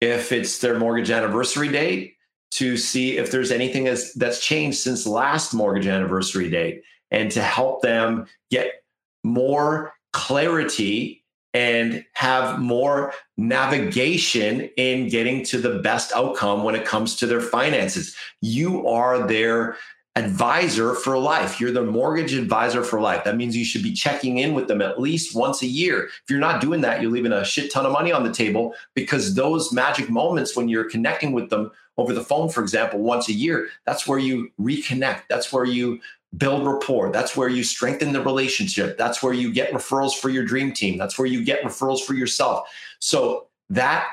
[0.00, 2.16] If it's their mortgage anniversary date,
[2.52, 7.42] to see if there's anything that's, that's changed since last mortgage anniversary date and to
[7.42, 8.82] help them get
[9.24, 17.16] more clarity and have more navigation in getting to the best outcome when it comes
[17.16, 18.14] to their finances.
[18.40, 19.76] You are their
[20.16, 21.60] advisor for life.
[21.60, 23.24] You're the mortgage advisor for life.
[23.24, 26.04] That means you should be checking in with them at least once a year.
[26.04, 28.74] If you're not doing that, you're leaving a shit ton of money on the table
[28.94, 33.28] because those magic moments when you're connecting with them over the phone, for example, once
[33.28, 35.22] a year, that's where you reconnect.
[35.28, 36.00] That's where you
[36.36, 37.10] build rapport.
[37.10, 38.96] That's where you strengthen the relationship.
[38.96, 40.96] That's where you get referrals for your dream team.
[40.96, 42.68] That's where you get referrals for yourself.
[43.00, 44.06] So that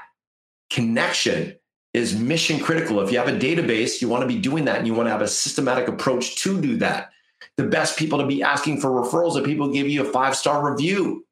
[0.69, 1.55] connection
[1.93, 3.01] is mission critical.
[3.01, 5.11] If you have a database, you want to be doing that and you want to
[5.11, 7.11] have a systematic approach to do that.
[7.55, 10.71] The best people to be asking for referrals are people give you a five star
[10.71, 11.25] review.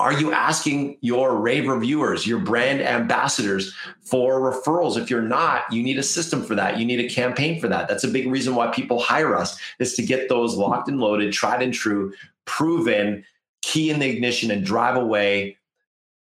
[0.00, 4.96] Are you asking your rave reviewers, your brand ambassadors for referrals?
[4.96, 6.78] If you're not, you need a system for that.
[6.78, 7.88] You need a campaign for that.
[7.88, 11.32] That's a big reason why people hire us is to get those locked and loaded,
[11.32, 12.12] tried and true,
[12.44, 13.24] proven,
[13.62, 15.56] key in the ignition and drive away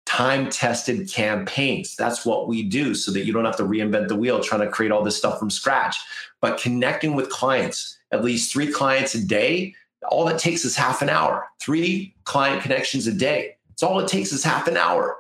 [0.06, 1.96] time tested campaigns.
[1.96, 4.70] That's what we do so that you don't have to reinvent the wheel trying to
[4.70, 5.98] create all this stuff from scratch.
[6.42, 9.74] But connecting with clients, at least three clients a day,
[10.10, 11.48] all that takes is half an hour.
[11.60, 13.56] Three client connections a day.
[13.74, 15.18] It's all it takes is half an hour.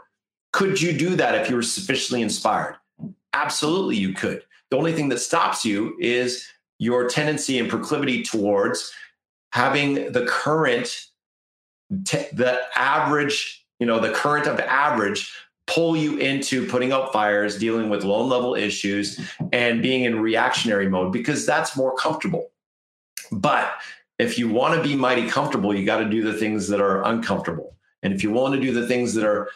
[0.51, 2.77] Could you do that if you were sufficiently inspired?
[3.33, 4.43] Absolutely, you could.
[4.69, 6.47] The only thing that stops you is
[6.79, 8.93] your tendency and proclivity towards
[9.51, 11.07] having the current,
[11.89, 15.29] the average you know, the current of average
[15.67, 19.19] pull you into putting out fires, dealing with loan level issues,
[19.51, 22.51] and being in reactionary mode because that's more comfortable.
[23.29, 23.73] But
[24.19, 27.03] if you want to be mighty comfortable, you got to do the things that are
[27.03, 27.75] uncomfortable.
[28.03, 29.49] And if you want to do the things that are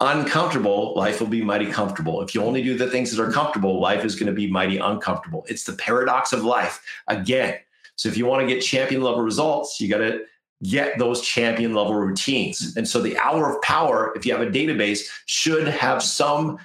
[0.00, 2.20] uncomfortable, life will be mighty comfortable.
[2.22, 4.78] If you only do the things that are comfortable, life is going to be mighty
[4.78, 5.46] uncomfortable.
[5.48, 7.58] It's the paradox of life again.
[7.96, 10.24] So if you want to get champion level results, you got to
[10.64, 12.76] get those champion level routines.
[12.76, 16.58] And so the hour of power, if you have a database, should have some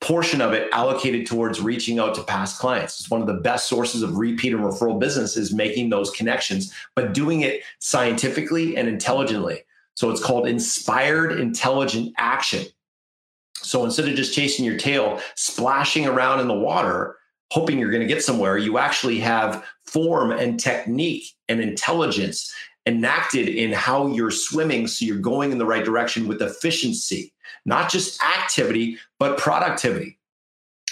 [0.00, 3.00] portion of it allocated towards reaching out to past clients.
[3.00, 6.74] It's one of the best sources of repeat and referral business is making those connections,
[6.96, 9.62] but doing it scientifically and intelligently.
[9.94, 12.66] So it's called inspired intelligent action.
[13.54, 17.16] So instead of just chasing your tail, splashing around in the water,
[17.52, 22.52] hoping you're going to get somewhere, you actually have form and technique and intelligence
[22.86, 27.32] enacted in how you're swimming so you're going in the right direction with efficiency,
[27.64, 30.18] not just activity, but productivity.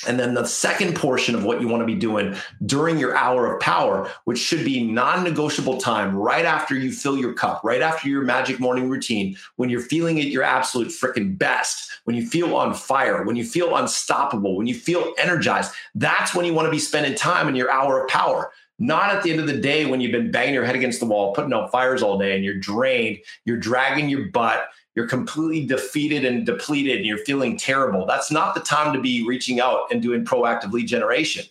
[0.06, 2.34] And then the second portion of what you want to be doing
[2.64, 7.18] during your hour of power, which should be non negotiable time right after you fill
[7.18, 11.36] your cup, right after your magic morning routine, when you're feeling at your absolute freaking
[11.36, 16.34] best, when you feel on fire, when you feel unstoppable, when you feel energized, that's
[16.34, 18.50] when you want to be spending time in your hour of power.
[18.78, 21.06] Not at the end of the day when you've been banging your head against the
[21.06, 25.64] wall, putting out fires all day and you're drained, you're dragging your butt, you're completely
[25.64, 28.04] defeated and depleted, and you're feeling terrible.
[28.04, 31.46] That's not the time to be reaching out and doing proactive lead generation,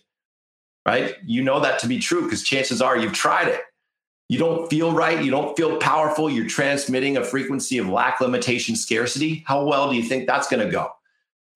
[0.86, 1.16] right?
[1.26, 3.62] You know that to be true because chances are you've tried it.
[4.28, 5.20] You don't feel right.
[5.20, 6.30] You don't feel powerful.
[6.30, 9.42] You're transmitting a frequency of lack, limitation, scarcity.
[9.48, 10.92] How well do you think that's going to go?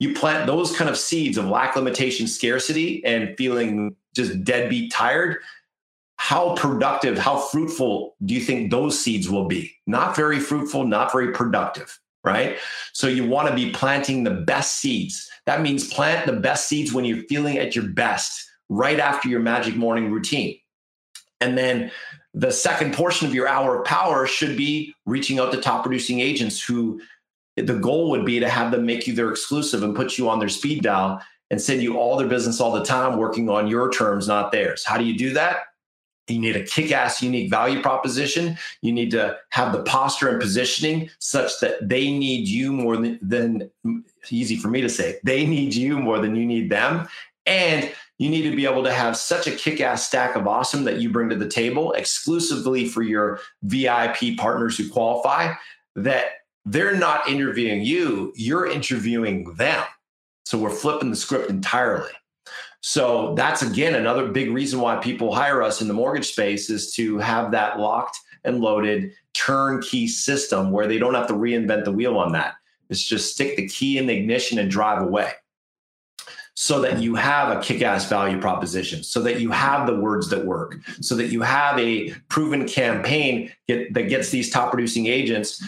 [0.00, 5.36] You plant those kind of seeds of lack, limitation, scarcity, and feeling just deadbeat tired
[6.24, 9.70] how productive, how fruitful do you think those seeds will be?
[9.86, 12.56] Not very fruitful, not very productive, right?
[12.94, 15.28] So you want to be planting the best seeds.
[15.44, 19.40] That means plant the best seeds when you're feeling at your best, right after your
[19.40, 20.56] magic morning routine.
[21.42, 21.90] And then
[22.32, 26.20] the second portion of your hour of power should be reaching out to top producing
[26.20, 27.02] agents who
[27.58, 30.38] the goal would be to have them make you their exclusive and put you on
[30.38, 33.92] their speed dial and send you all their business all the time working on your
[33.92, 34.86] terms, not theirs.
[34.86, 35.64] How do you do that?
[36.28, 38.56] You need a kick ass unique value proposition.
[38.80, 43.18] You need to have the posture and positioning such that they need you more than,
[43.20, 43.70] than
[44.30, 47.06] easy for me to say, they need you more than you need them.
[47.46, 50.84] And you need to be able to have such a kick ass stack of awesome
[50.84, 55.52] that you bring to the table exclusively for your VIP partners who qualify
[55.96, 56.26] that
[56.64, 59.84] they're not interviewing you, you're interviewing them.
[60.46, 62.10] So we're flipping the script entirely.
[62.86, 66.92] So that's again another big reason why people hire us in the mortgage space is
[66.96, 71.92] to have that locked and loaded turnkey system where they don't have to reinvent the
[71.92, 72.56] wheel on that.
[72.90, 75.30] It's just stick the key in the ignition and drive away.
[76.56, 80.28] So that you have a kick ass value proposition, so that you have the words
[80.28, 85.06] that work, so that you have a proven campaign get, that gets these top producing
[85.06, 85.64] agents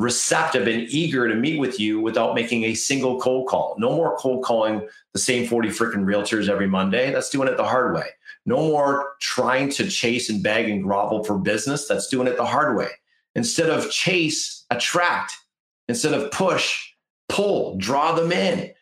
[0.00, 3.76] receptive and eager to meet with you without making a single cold call.
[3.78, 7.12] No more cold calling the same 40 freaking realtors every Monday.
[7.12, 8.06] That's doing it the hard way.
[8.46, 11.86] No more trying to chase and beg and grovel for business.
[11.86, 12.88] That's doing it the hard way.
[13.34, 15.34] Instead of chase, attract.
[15.86, 16.92] Instead of push,
[17.28, 18.72] pull, draw them in.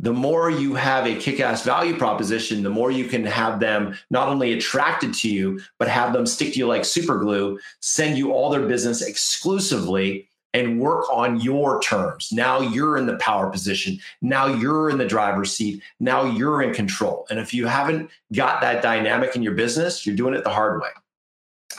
[0.00, 3.96] The more you have a kick ass value proposition, the more you can have them
[4.10, 8.16] not only attracted to you, but have them stick to you like super glue, send
[8.16, 12.30] you all their business exclusively and work on your terms.
[12.32, 13.98] Now you're in the power position.
[14.22, 15.82] Now you're in the driver's seat.
[16.00, 17.26] Now you're in control.
[17.30, 20.80] And if you haven't got that dynamic in your business, you're doing it the hard
[20.80, 20.88] way.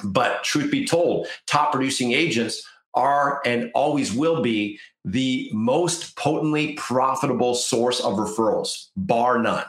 [0.03, 6.73] But truth be told, top producing agents are and always will be the most potently
[6.73, 9.65] profitable source of referrals, bar none.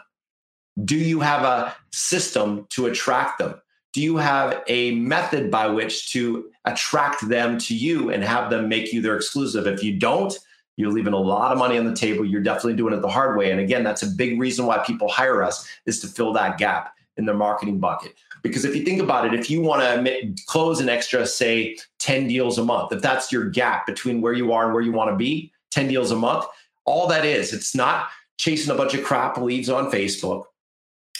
[0.85, 3.61] Do you have a system to attract them?
[3.93, 8.69] Do you have a method by which to attract them to you and have them
[8.69, 9.67] make you their exclusive?
[9.67, 10.37] If you don't,
[10.77, 12.25] you're leaving a lot of money on the table.
[12.25, 13.51] You're definitely doing it the hard way.
[13.51, 16.95] And again, that's a big reason why people hire us is to fill that gap
[17.17, 18.15] in their marketing bucket.
[18.43, 22.29] Because if you think about it, if you want to close an extra, say, 10
[22.29, 25.11] deals a month, if that's your gap between where you are and where you want
[25.11, 26.47] to be, 10 deals a month,
[26.87, 30.45] all that is, it's not chasing a bunch of crap leads on Facebook.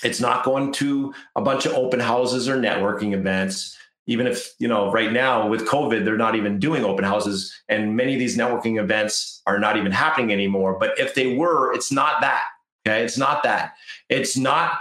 [0.03, 3.77] It's not going to a bunch of open houses or networking events.
[4.07, 7.97] Even if, you know, right now with COVID, they're not even doing open houses and
[7.97, 10.77] many of these networking events are not even happening anymore.
[10.79, 12.45] But if they were, it's not that.
[12.87, 13.05] Okay.
[13.05, 13.75] It's not that.
[14.09, 14.81] It's not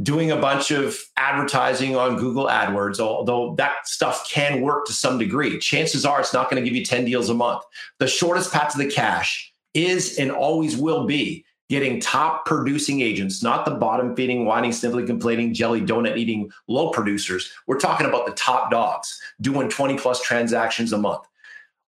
[0.00, 5.18] doing a bunch of advertising on Google AdWords, although that stuff can work to some
[5.18, 5.58] degree.
[5.58, 7.62] Chances are it's not going to give you 10 deals a month.
[7.98, 13.42] The shortest path to the cash is and always will be getting top producing agents,
[13.42, 17.50] not the bottom feeding, whining, sniffling, complaining, jelly donut eating low producers.
[17.66, 21.24] We're talking about the top dogs doing 20 plus transactions a month.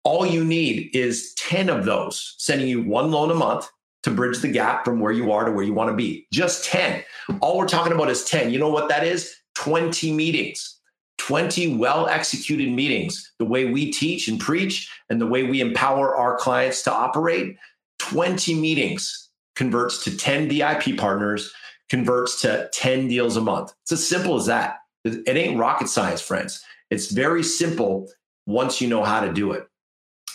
[0.04, 3.68] All you need is 10 of those sending you one loan a month
[4.04, 6.26] to bridge the gap from where you are to where you want to be.
[6.32, 7.02] Just 10.
[7.40, 8.50] All we're talking about is 10.
[8.50, 9.34] You know what that is?
[9.54, 10.76] 20 meetings.
[11.18, 16.16] 20 well executed meetings, the way we teach and preach and the way we empower
[16.16, 17.56] our clients to operate.
[17.98, 19.27] 20 meetings
[19.58, 21.52] converts to 10 VIP partners,
[21.90, 23.74] converts to 10 deals a month.
[23.82, 24.76] It's as simple as that.
[25.04, 26.64] It ain't rocket science, friends.
[26.90, 28.08] It's very simple
[28.46, 29.66] once you know how to do it.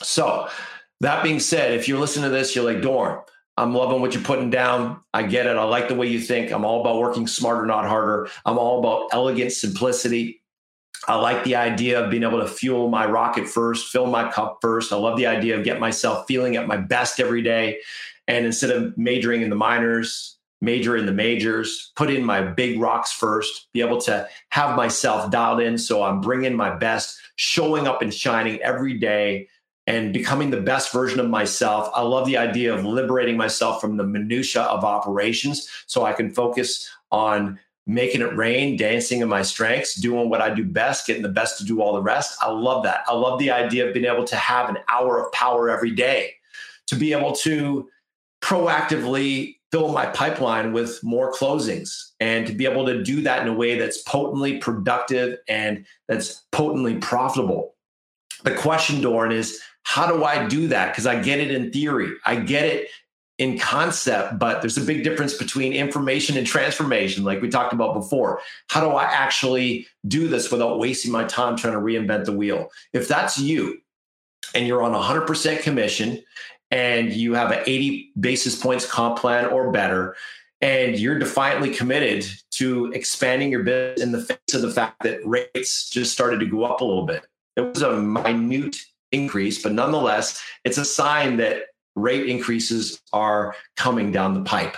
[0.01, 0.49] So,
[0.99, 3.21] that being said, if you're listening to this, you're like, Doran,
[3.57, 5.01] I'm loving what you're putting down.
[5.13, 5.55] I get it.
[5.55, 6.51] I like the way you think.
[6.51, 8.27] I'm all about working smarter, not harder.
[8.45, 10.41] I'm all about elegant simplicity.
[11.07, 14.59] I like the idea of being able to fuel my rocket first, fill my cup
[14.61, 14.91] first.
[14.91, 17.79] I love the idea of getting myself feeling at my best every day.
[18.27, 22.79] And instead of majoring in the minors, major in the majors, put in my big
[22.79, 25.77] rocks first, be able to have myself dialed in.
[25.77, 29.49] So I'm bringing my best, showing up and shining every day,
[29.85, 31.89] and becoming the best version of myself.
[31.93, 36.29] I love the idea of liberating myself from the minutia of operations so I can
[36.29, 41.21] focus on making it rain, dancing in my strengths, doing what I do best, getting
[41.21, 42.37] the best to do all the rest.
[42.41, 43.03] I love that.
[43.07, 46.35] I love the idea of being able to have an hour of power every day,
[46.87, 47.89] to be able to
[48.43, 53.47] proactively fill my pipeline with more closings and to be able to do that in
[53.47, 57.73] a way that's potently productive and that's potently profitable.
[58.43, 60.91] The question, Doran, is how do I do that?
[60.91, 62.89] Because I get it in theory, I get it
[63.39, 67.95] in concept, but there's a big difference between information and transformation, like we talked about
[67.95, 68.41] before.
[68.67, 72.69] How do I actually do this without wasting my time trying to reinvent the wheel?
[72.91, 73.79] If that's you
[74.53, 76.21] and you're on 100% commission
[76.73, 80.15] and you have an 80 basis points comp plan or better,
[80.59, 85.19] and you're defiantly committed to expanding your business in the face of the fact that
[85.23, 87.27] rates just started to go up a little bit.
[87.55, 88.77] It was a minute
[89.11, 91.65] increase, but nonetheless, it's a sign that
[91.95, 94.75] rate increases are coming down the pipe.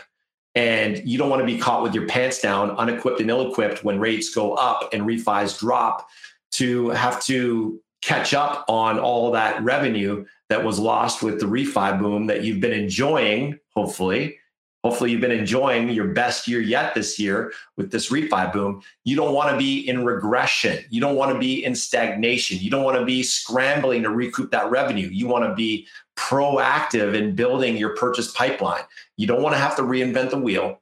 [0.53, 3.85] And you don't want to be caught with your pants down, unequipped and ill equipped
[3.85, 6.09] when rates go up and refis drop
[6.53, 11.99] to have to catch up on all that revenue that was lost with the refi
[11.99, 14.37] boom that you've been enjoying, hopefully,
[14.85, 18.83] Hopefully, you've been enjoying your best year yet this year with this refi boom.
[19.03, 20.85] You don't want to be in regression.
[20.91, 22.59] You don't want to be in stagnation.
[22.59, 25.09] You don't want to be scrambling to recoup that revenue.
[25.11, 28.83] You want to be proactive in building your purchase pipeline.
[29.17, 30.79] You don't want to have to reinvent the wheel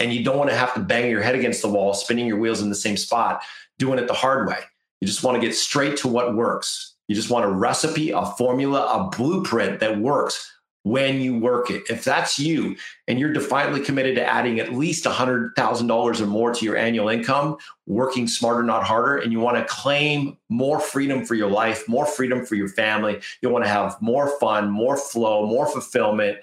[0.00, 2.40] and you don't want to have to bang your head against the wall, spinning your
[2.40, 3.40] wheels in the same spot,
[3.78, 4.58] doing it the hard way.
[5.02, 6.94] You just want to get straight to what works.
[7.08, 10.48] You just want a recipe, a formula, a blueprint that works
[10.84, 11.82] when you work it.
[11.90, 12.76] If that's you
[13.08, 17.56] and you're defiantly committed to adding at least $100,000 or more to your annual income,
[17.84, 22.06] working smarter, not harder, and you want to claim more freedom for your life, more
[22.06, 26.38] freedom for your family, you want to have more fun, more flow, more fulfillment,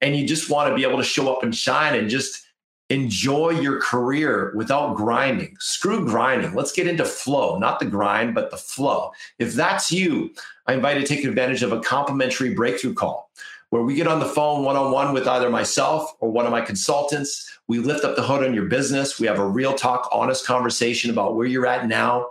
[0.00, 2.43] and you just want to be able to show up and shine and just
[2.90, 5.56] enjoy your career without grinding.
[5.58, 6.54] Screw grinding.
[6.54, 9.12] Let's get into flow, not the grind, but the flow.
[9.38, 10.30] If that's you,
[10.66, 13.30] I invite you to take advantage of a complimentary breakthrough call
[13.70, 16.52] where we get on the phone one on one with either myself or one of
[16.52, 17.58] my consultants.
[17.66, 19.18] We lift up the hood on your business.
[19.18, 22.28] We have a real talk, honest conversation about where you're at now,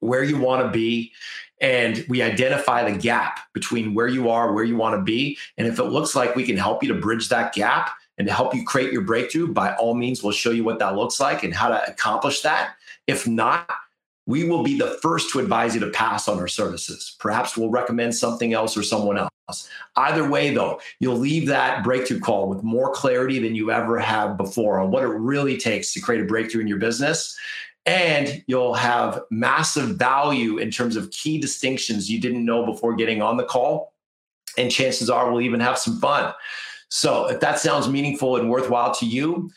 [0.00, 1.12] where you want to be.
[1.60, 5.38] And we identify the gap between where you are, where you want to be.
[5.56, 8.32] And if it looks like we can help you to bridge that gap and to
[8.34, 11.42] help you create your breakthrough, by all means, we'll show you what that looks like
[11.42, 12.74] and how to accomplish that.
[13.06, 13.68] If not,
[14.26, 17.16] we will be the first to advise you to pass on our services.
[17.18, 19.68] Perhaps we'll recommend something else or someone else.
[19.96, 24.38] Either way, though, you'll leave that breakthrough call with more clarity than you ever have
[24.38, 27.36] before on what it really takes to create a breakthrough in your business.
[27.84, 33.20] And you'll have massive value in terms of key distinctions you didn't know before getting
[33.20, 33.92] on the call.
[34.56, 36.32] And chances are we'll even have some fun.
[36.94, 39.50] So if that sounds meaningful and worthwhile to you,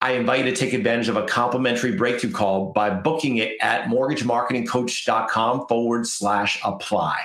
[0.00, 3.84] I invite you to take advantage of a complimentary breakthrough call by booking it at
[3.84, 7.20] mortgagemarketingcoach.com forward slash apply.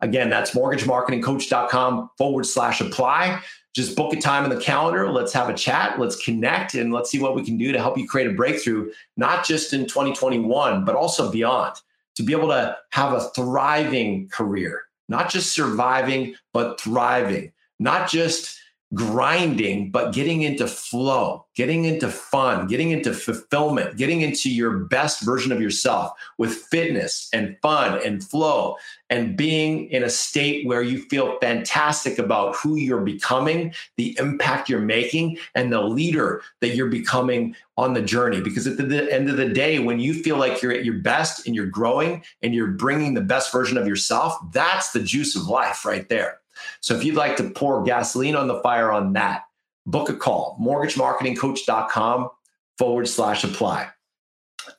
[0.00, 3.42] Again, that's mortgagemarketingcoach.com forward slash apply.
[3.74, 5.12] Just book a time in the calendar.
[5.12, 6.00] Let's have a chat.
[6.00, 8.90] Let's connect and let's see what we can do to help you create a breakthrough,
[9.18, 11.76] not just in 2021, but also beyond,
[12.14, 18.58] to be able to have a thriving career, not just surviving, but thriving, not just
[18.94, 25.22] grinding, but getting into flow, getting into fun, getting into fulfillment, getting into your best
[25.22, 28.76] version of yourself with fitness and fun and flow,
[29.10, 34.68] and being in a state where you feel fantastic about who you're becoming, the impact
[34.68, 38.40] you're making, and the leader that you're becoming on the journey.
[38.40, 41.46] Because at the end of the day, when you feel like you're at your best
[41.46, 45.48] and you're growing and you're bringing the best version of yourself, that's the juice of
[45.48, 46.38] life right there.
[46.80, 49.44] So if you'd like to pour gasoline on the fire on that,
[49.86, 52.30] book a call, mortgagemarketingcoach.com
[52.78, 53.88] forward slash apply.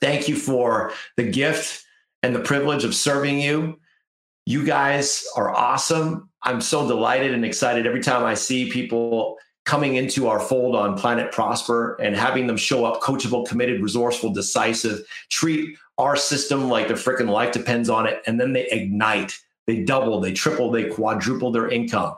[0.00, 1.84] Thank you for the gift
[2.22, 3.80] and the privilege of serving you.
[4.46, 6.30] You guys are awesome.
[6.42, 10.96] I'm so delighted and excited every time I see people coming into our fold on
[10.96, 16.88] Planet Prosper and having them show up coachable, committed, resourceful, decisive, treat our system like
[16.88, 20.88] their freaking life depends on it, and then they ignite they double, they triple, they
[20.88, 22.14] quadruple their income.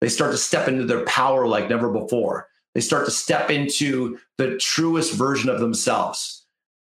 [0.00, 2.48] They start to step into their power like never before.
[2.74, 6.46] They start to step into the truest version of themselves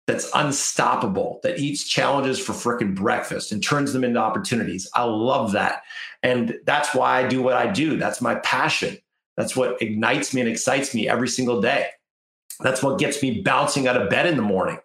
[0.07, 4.89] that's unstoppable, that eats challenges for freaking breakfast and turns them into opportunities.
[4.95, 5.83] I love that.
[6.23, 7.99] And that's why I do what I do.
[7.99, 8.97] That's my passion.
[9.37, 11.89] That's what ignites me and excites me every single day.
[12.61, 14.79] That's what gets me bouncing out of bed in the morning.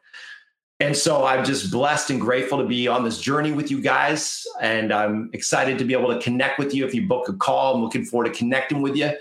[0.83, 4.45] And so I'm just blessed and grateful to be on this journey with you guys.
[4.59, 6.85] And I'm excited to be able to connect with you.
[6.85, 9.11] If you book a call, I'm looking forward to connecting with you.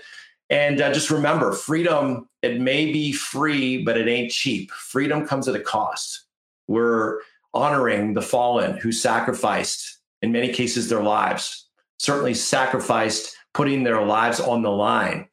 [0.49, 4.71] And uh, just remember freedom, it may be free, but it ain't cheap.
[4.71, 6.25] Freedom comes at a cost.
[6.67, 7.19] We're
[7.53, 14.41] honoring the fallen who sacrificed, in many cases, their lives, certainly sacrificed putting their lives
[14.41, 15.29] on the line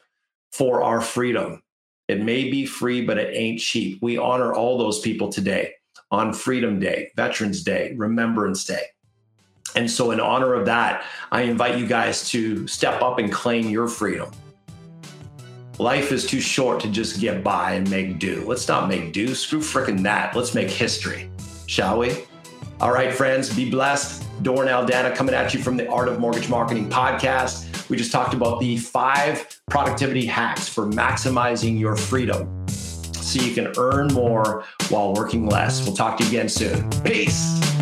[0.52, 1.60] for our freedom.
[2.06, 3.98] It may be free, but it ain't cheap.
[4.00, 5.72] We honor all those people today
[6.11, 8.82] on Freedom Day, Veterans Day, Remembrance Day.
[9.76, 13.68] And so, in honor of that, I invite you guys to step up and claim
[13.68, 14.30] your freedom.
[15.78, 18.44] Life is too short to just get by and make do.
[18.46, 19.34] Let's not make do.
[19.34, 20.34] Screw fricking that.
[20.36, 21.30] Let's make history,
[21.66, 22.24] shall we?
[22.80, 24.24] All right, friends, be blessed.
[24.42, 27.88] Doran Aldana coming at you from the Art of Mortgage Marketing podcast.
[27.88, 32.59] We just talked about the five productivity hacks for maximizing your freedom
[33.30, 35.84] so you can earn more while working less.
[35.86, 36.88] We'll talk to you again soon.
[37.02, 37.79] Peace.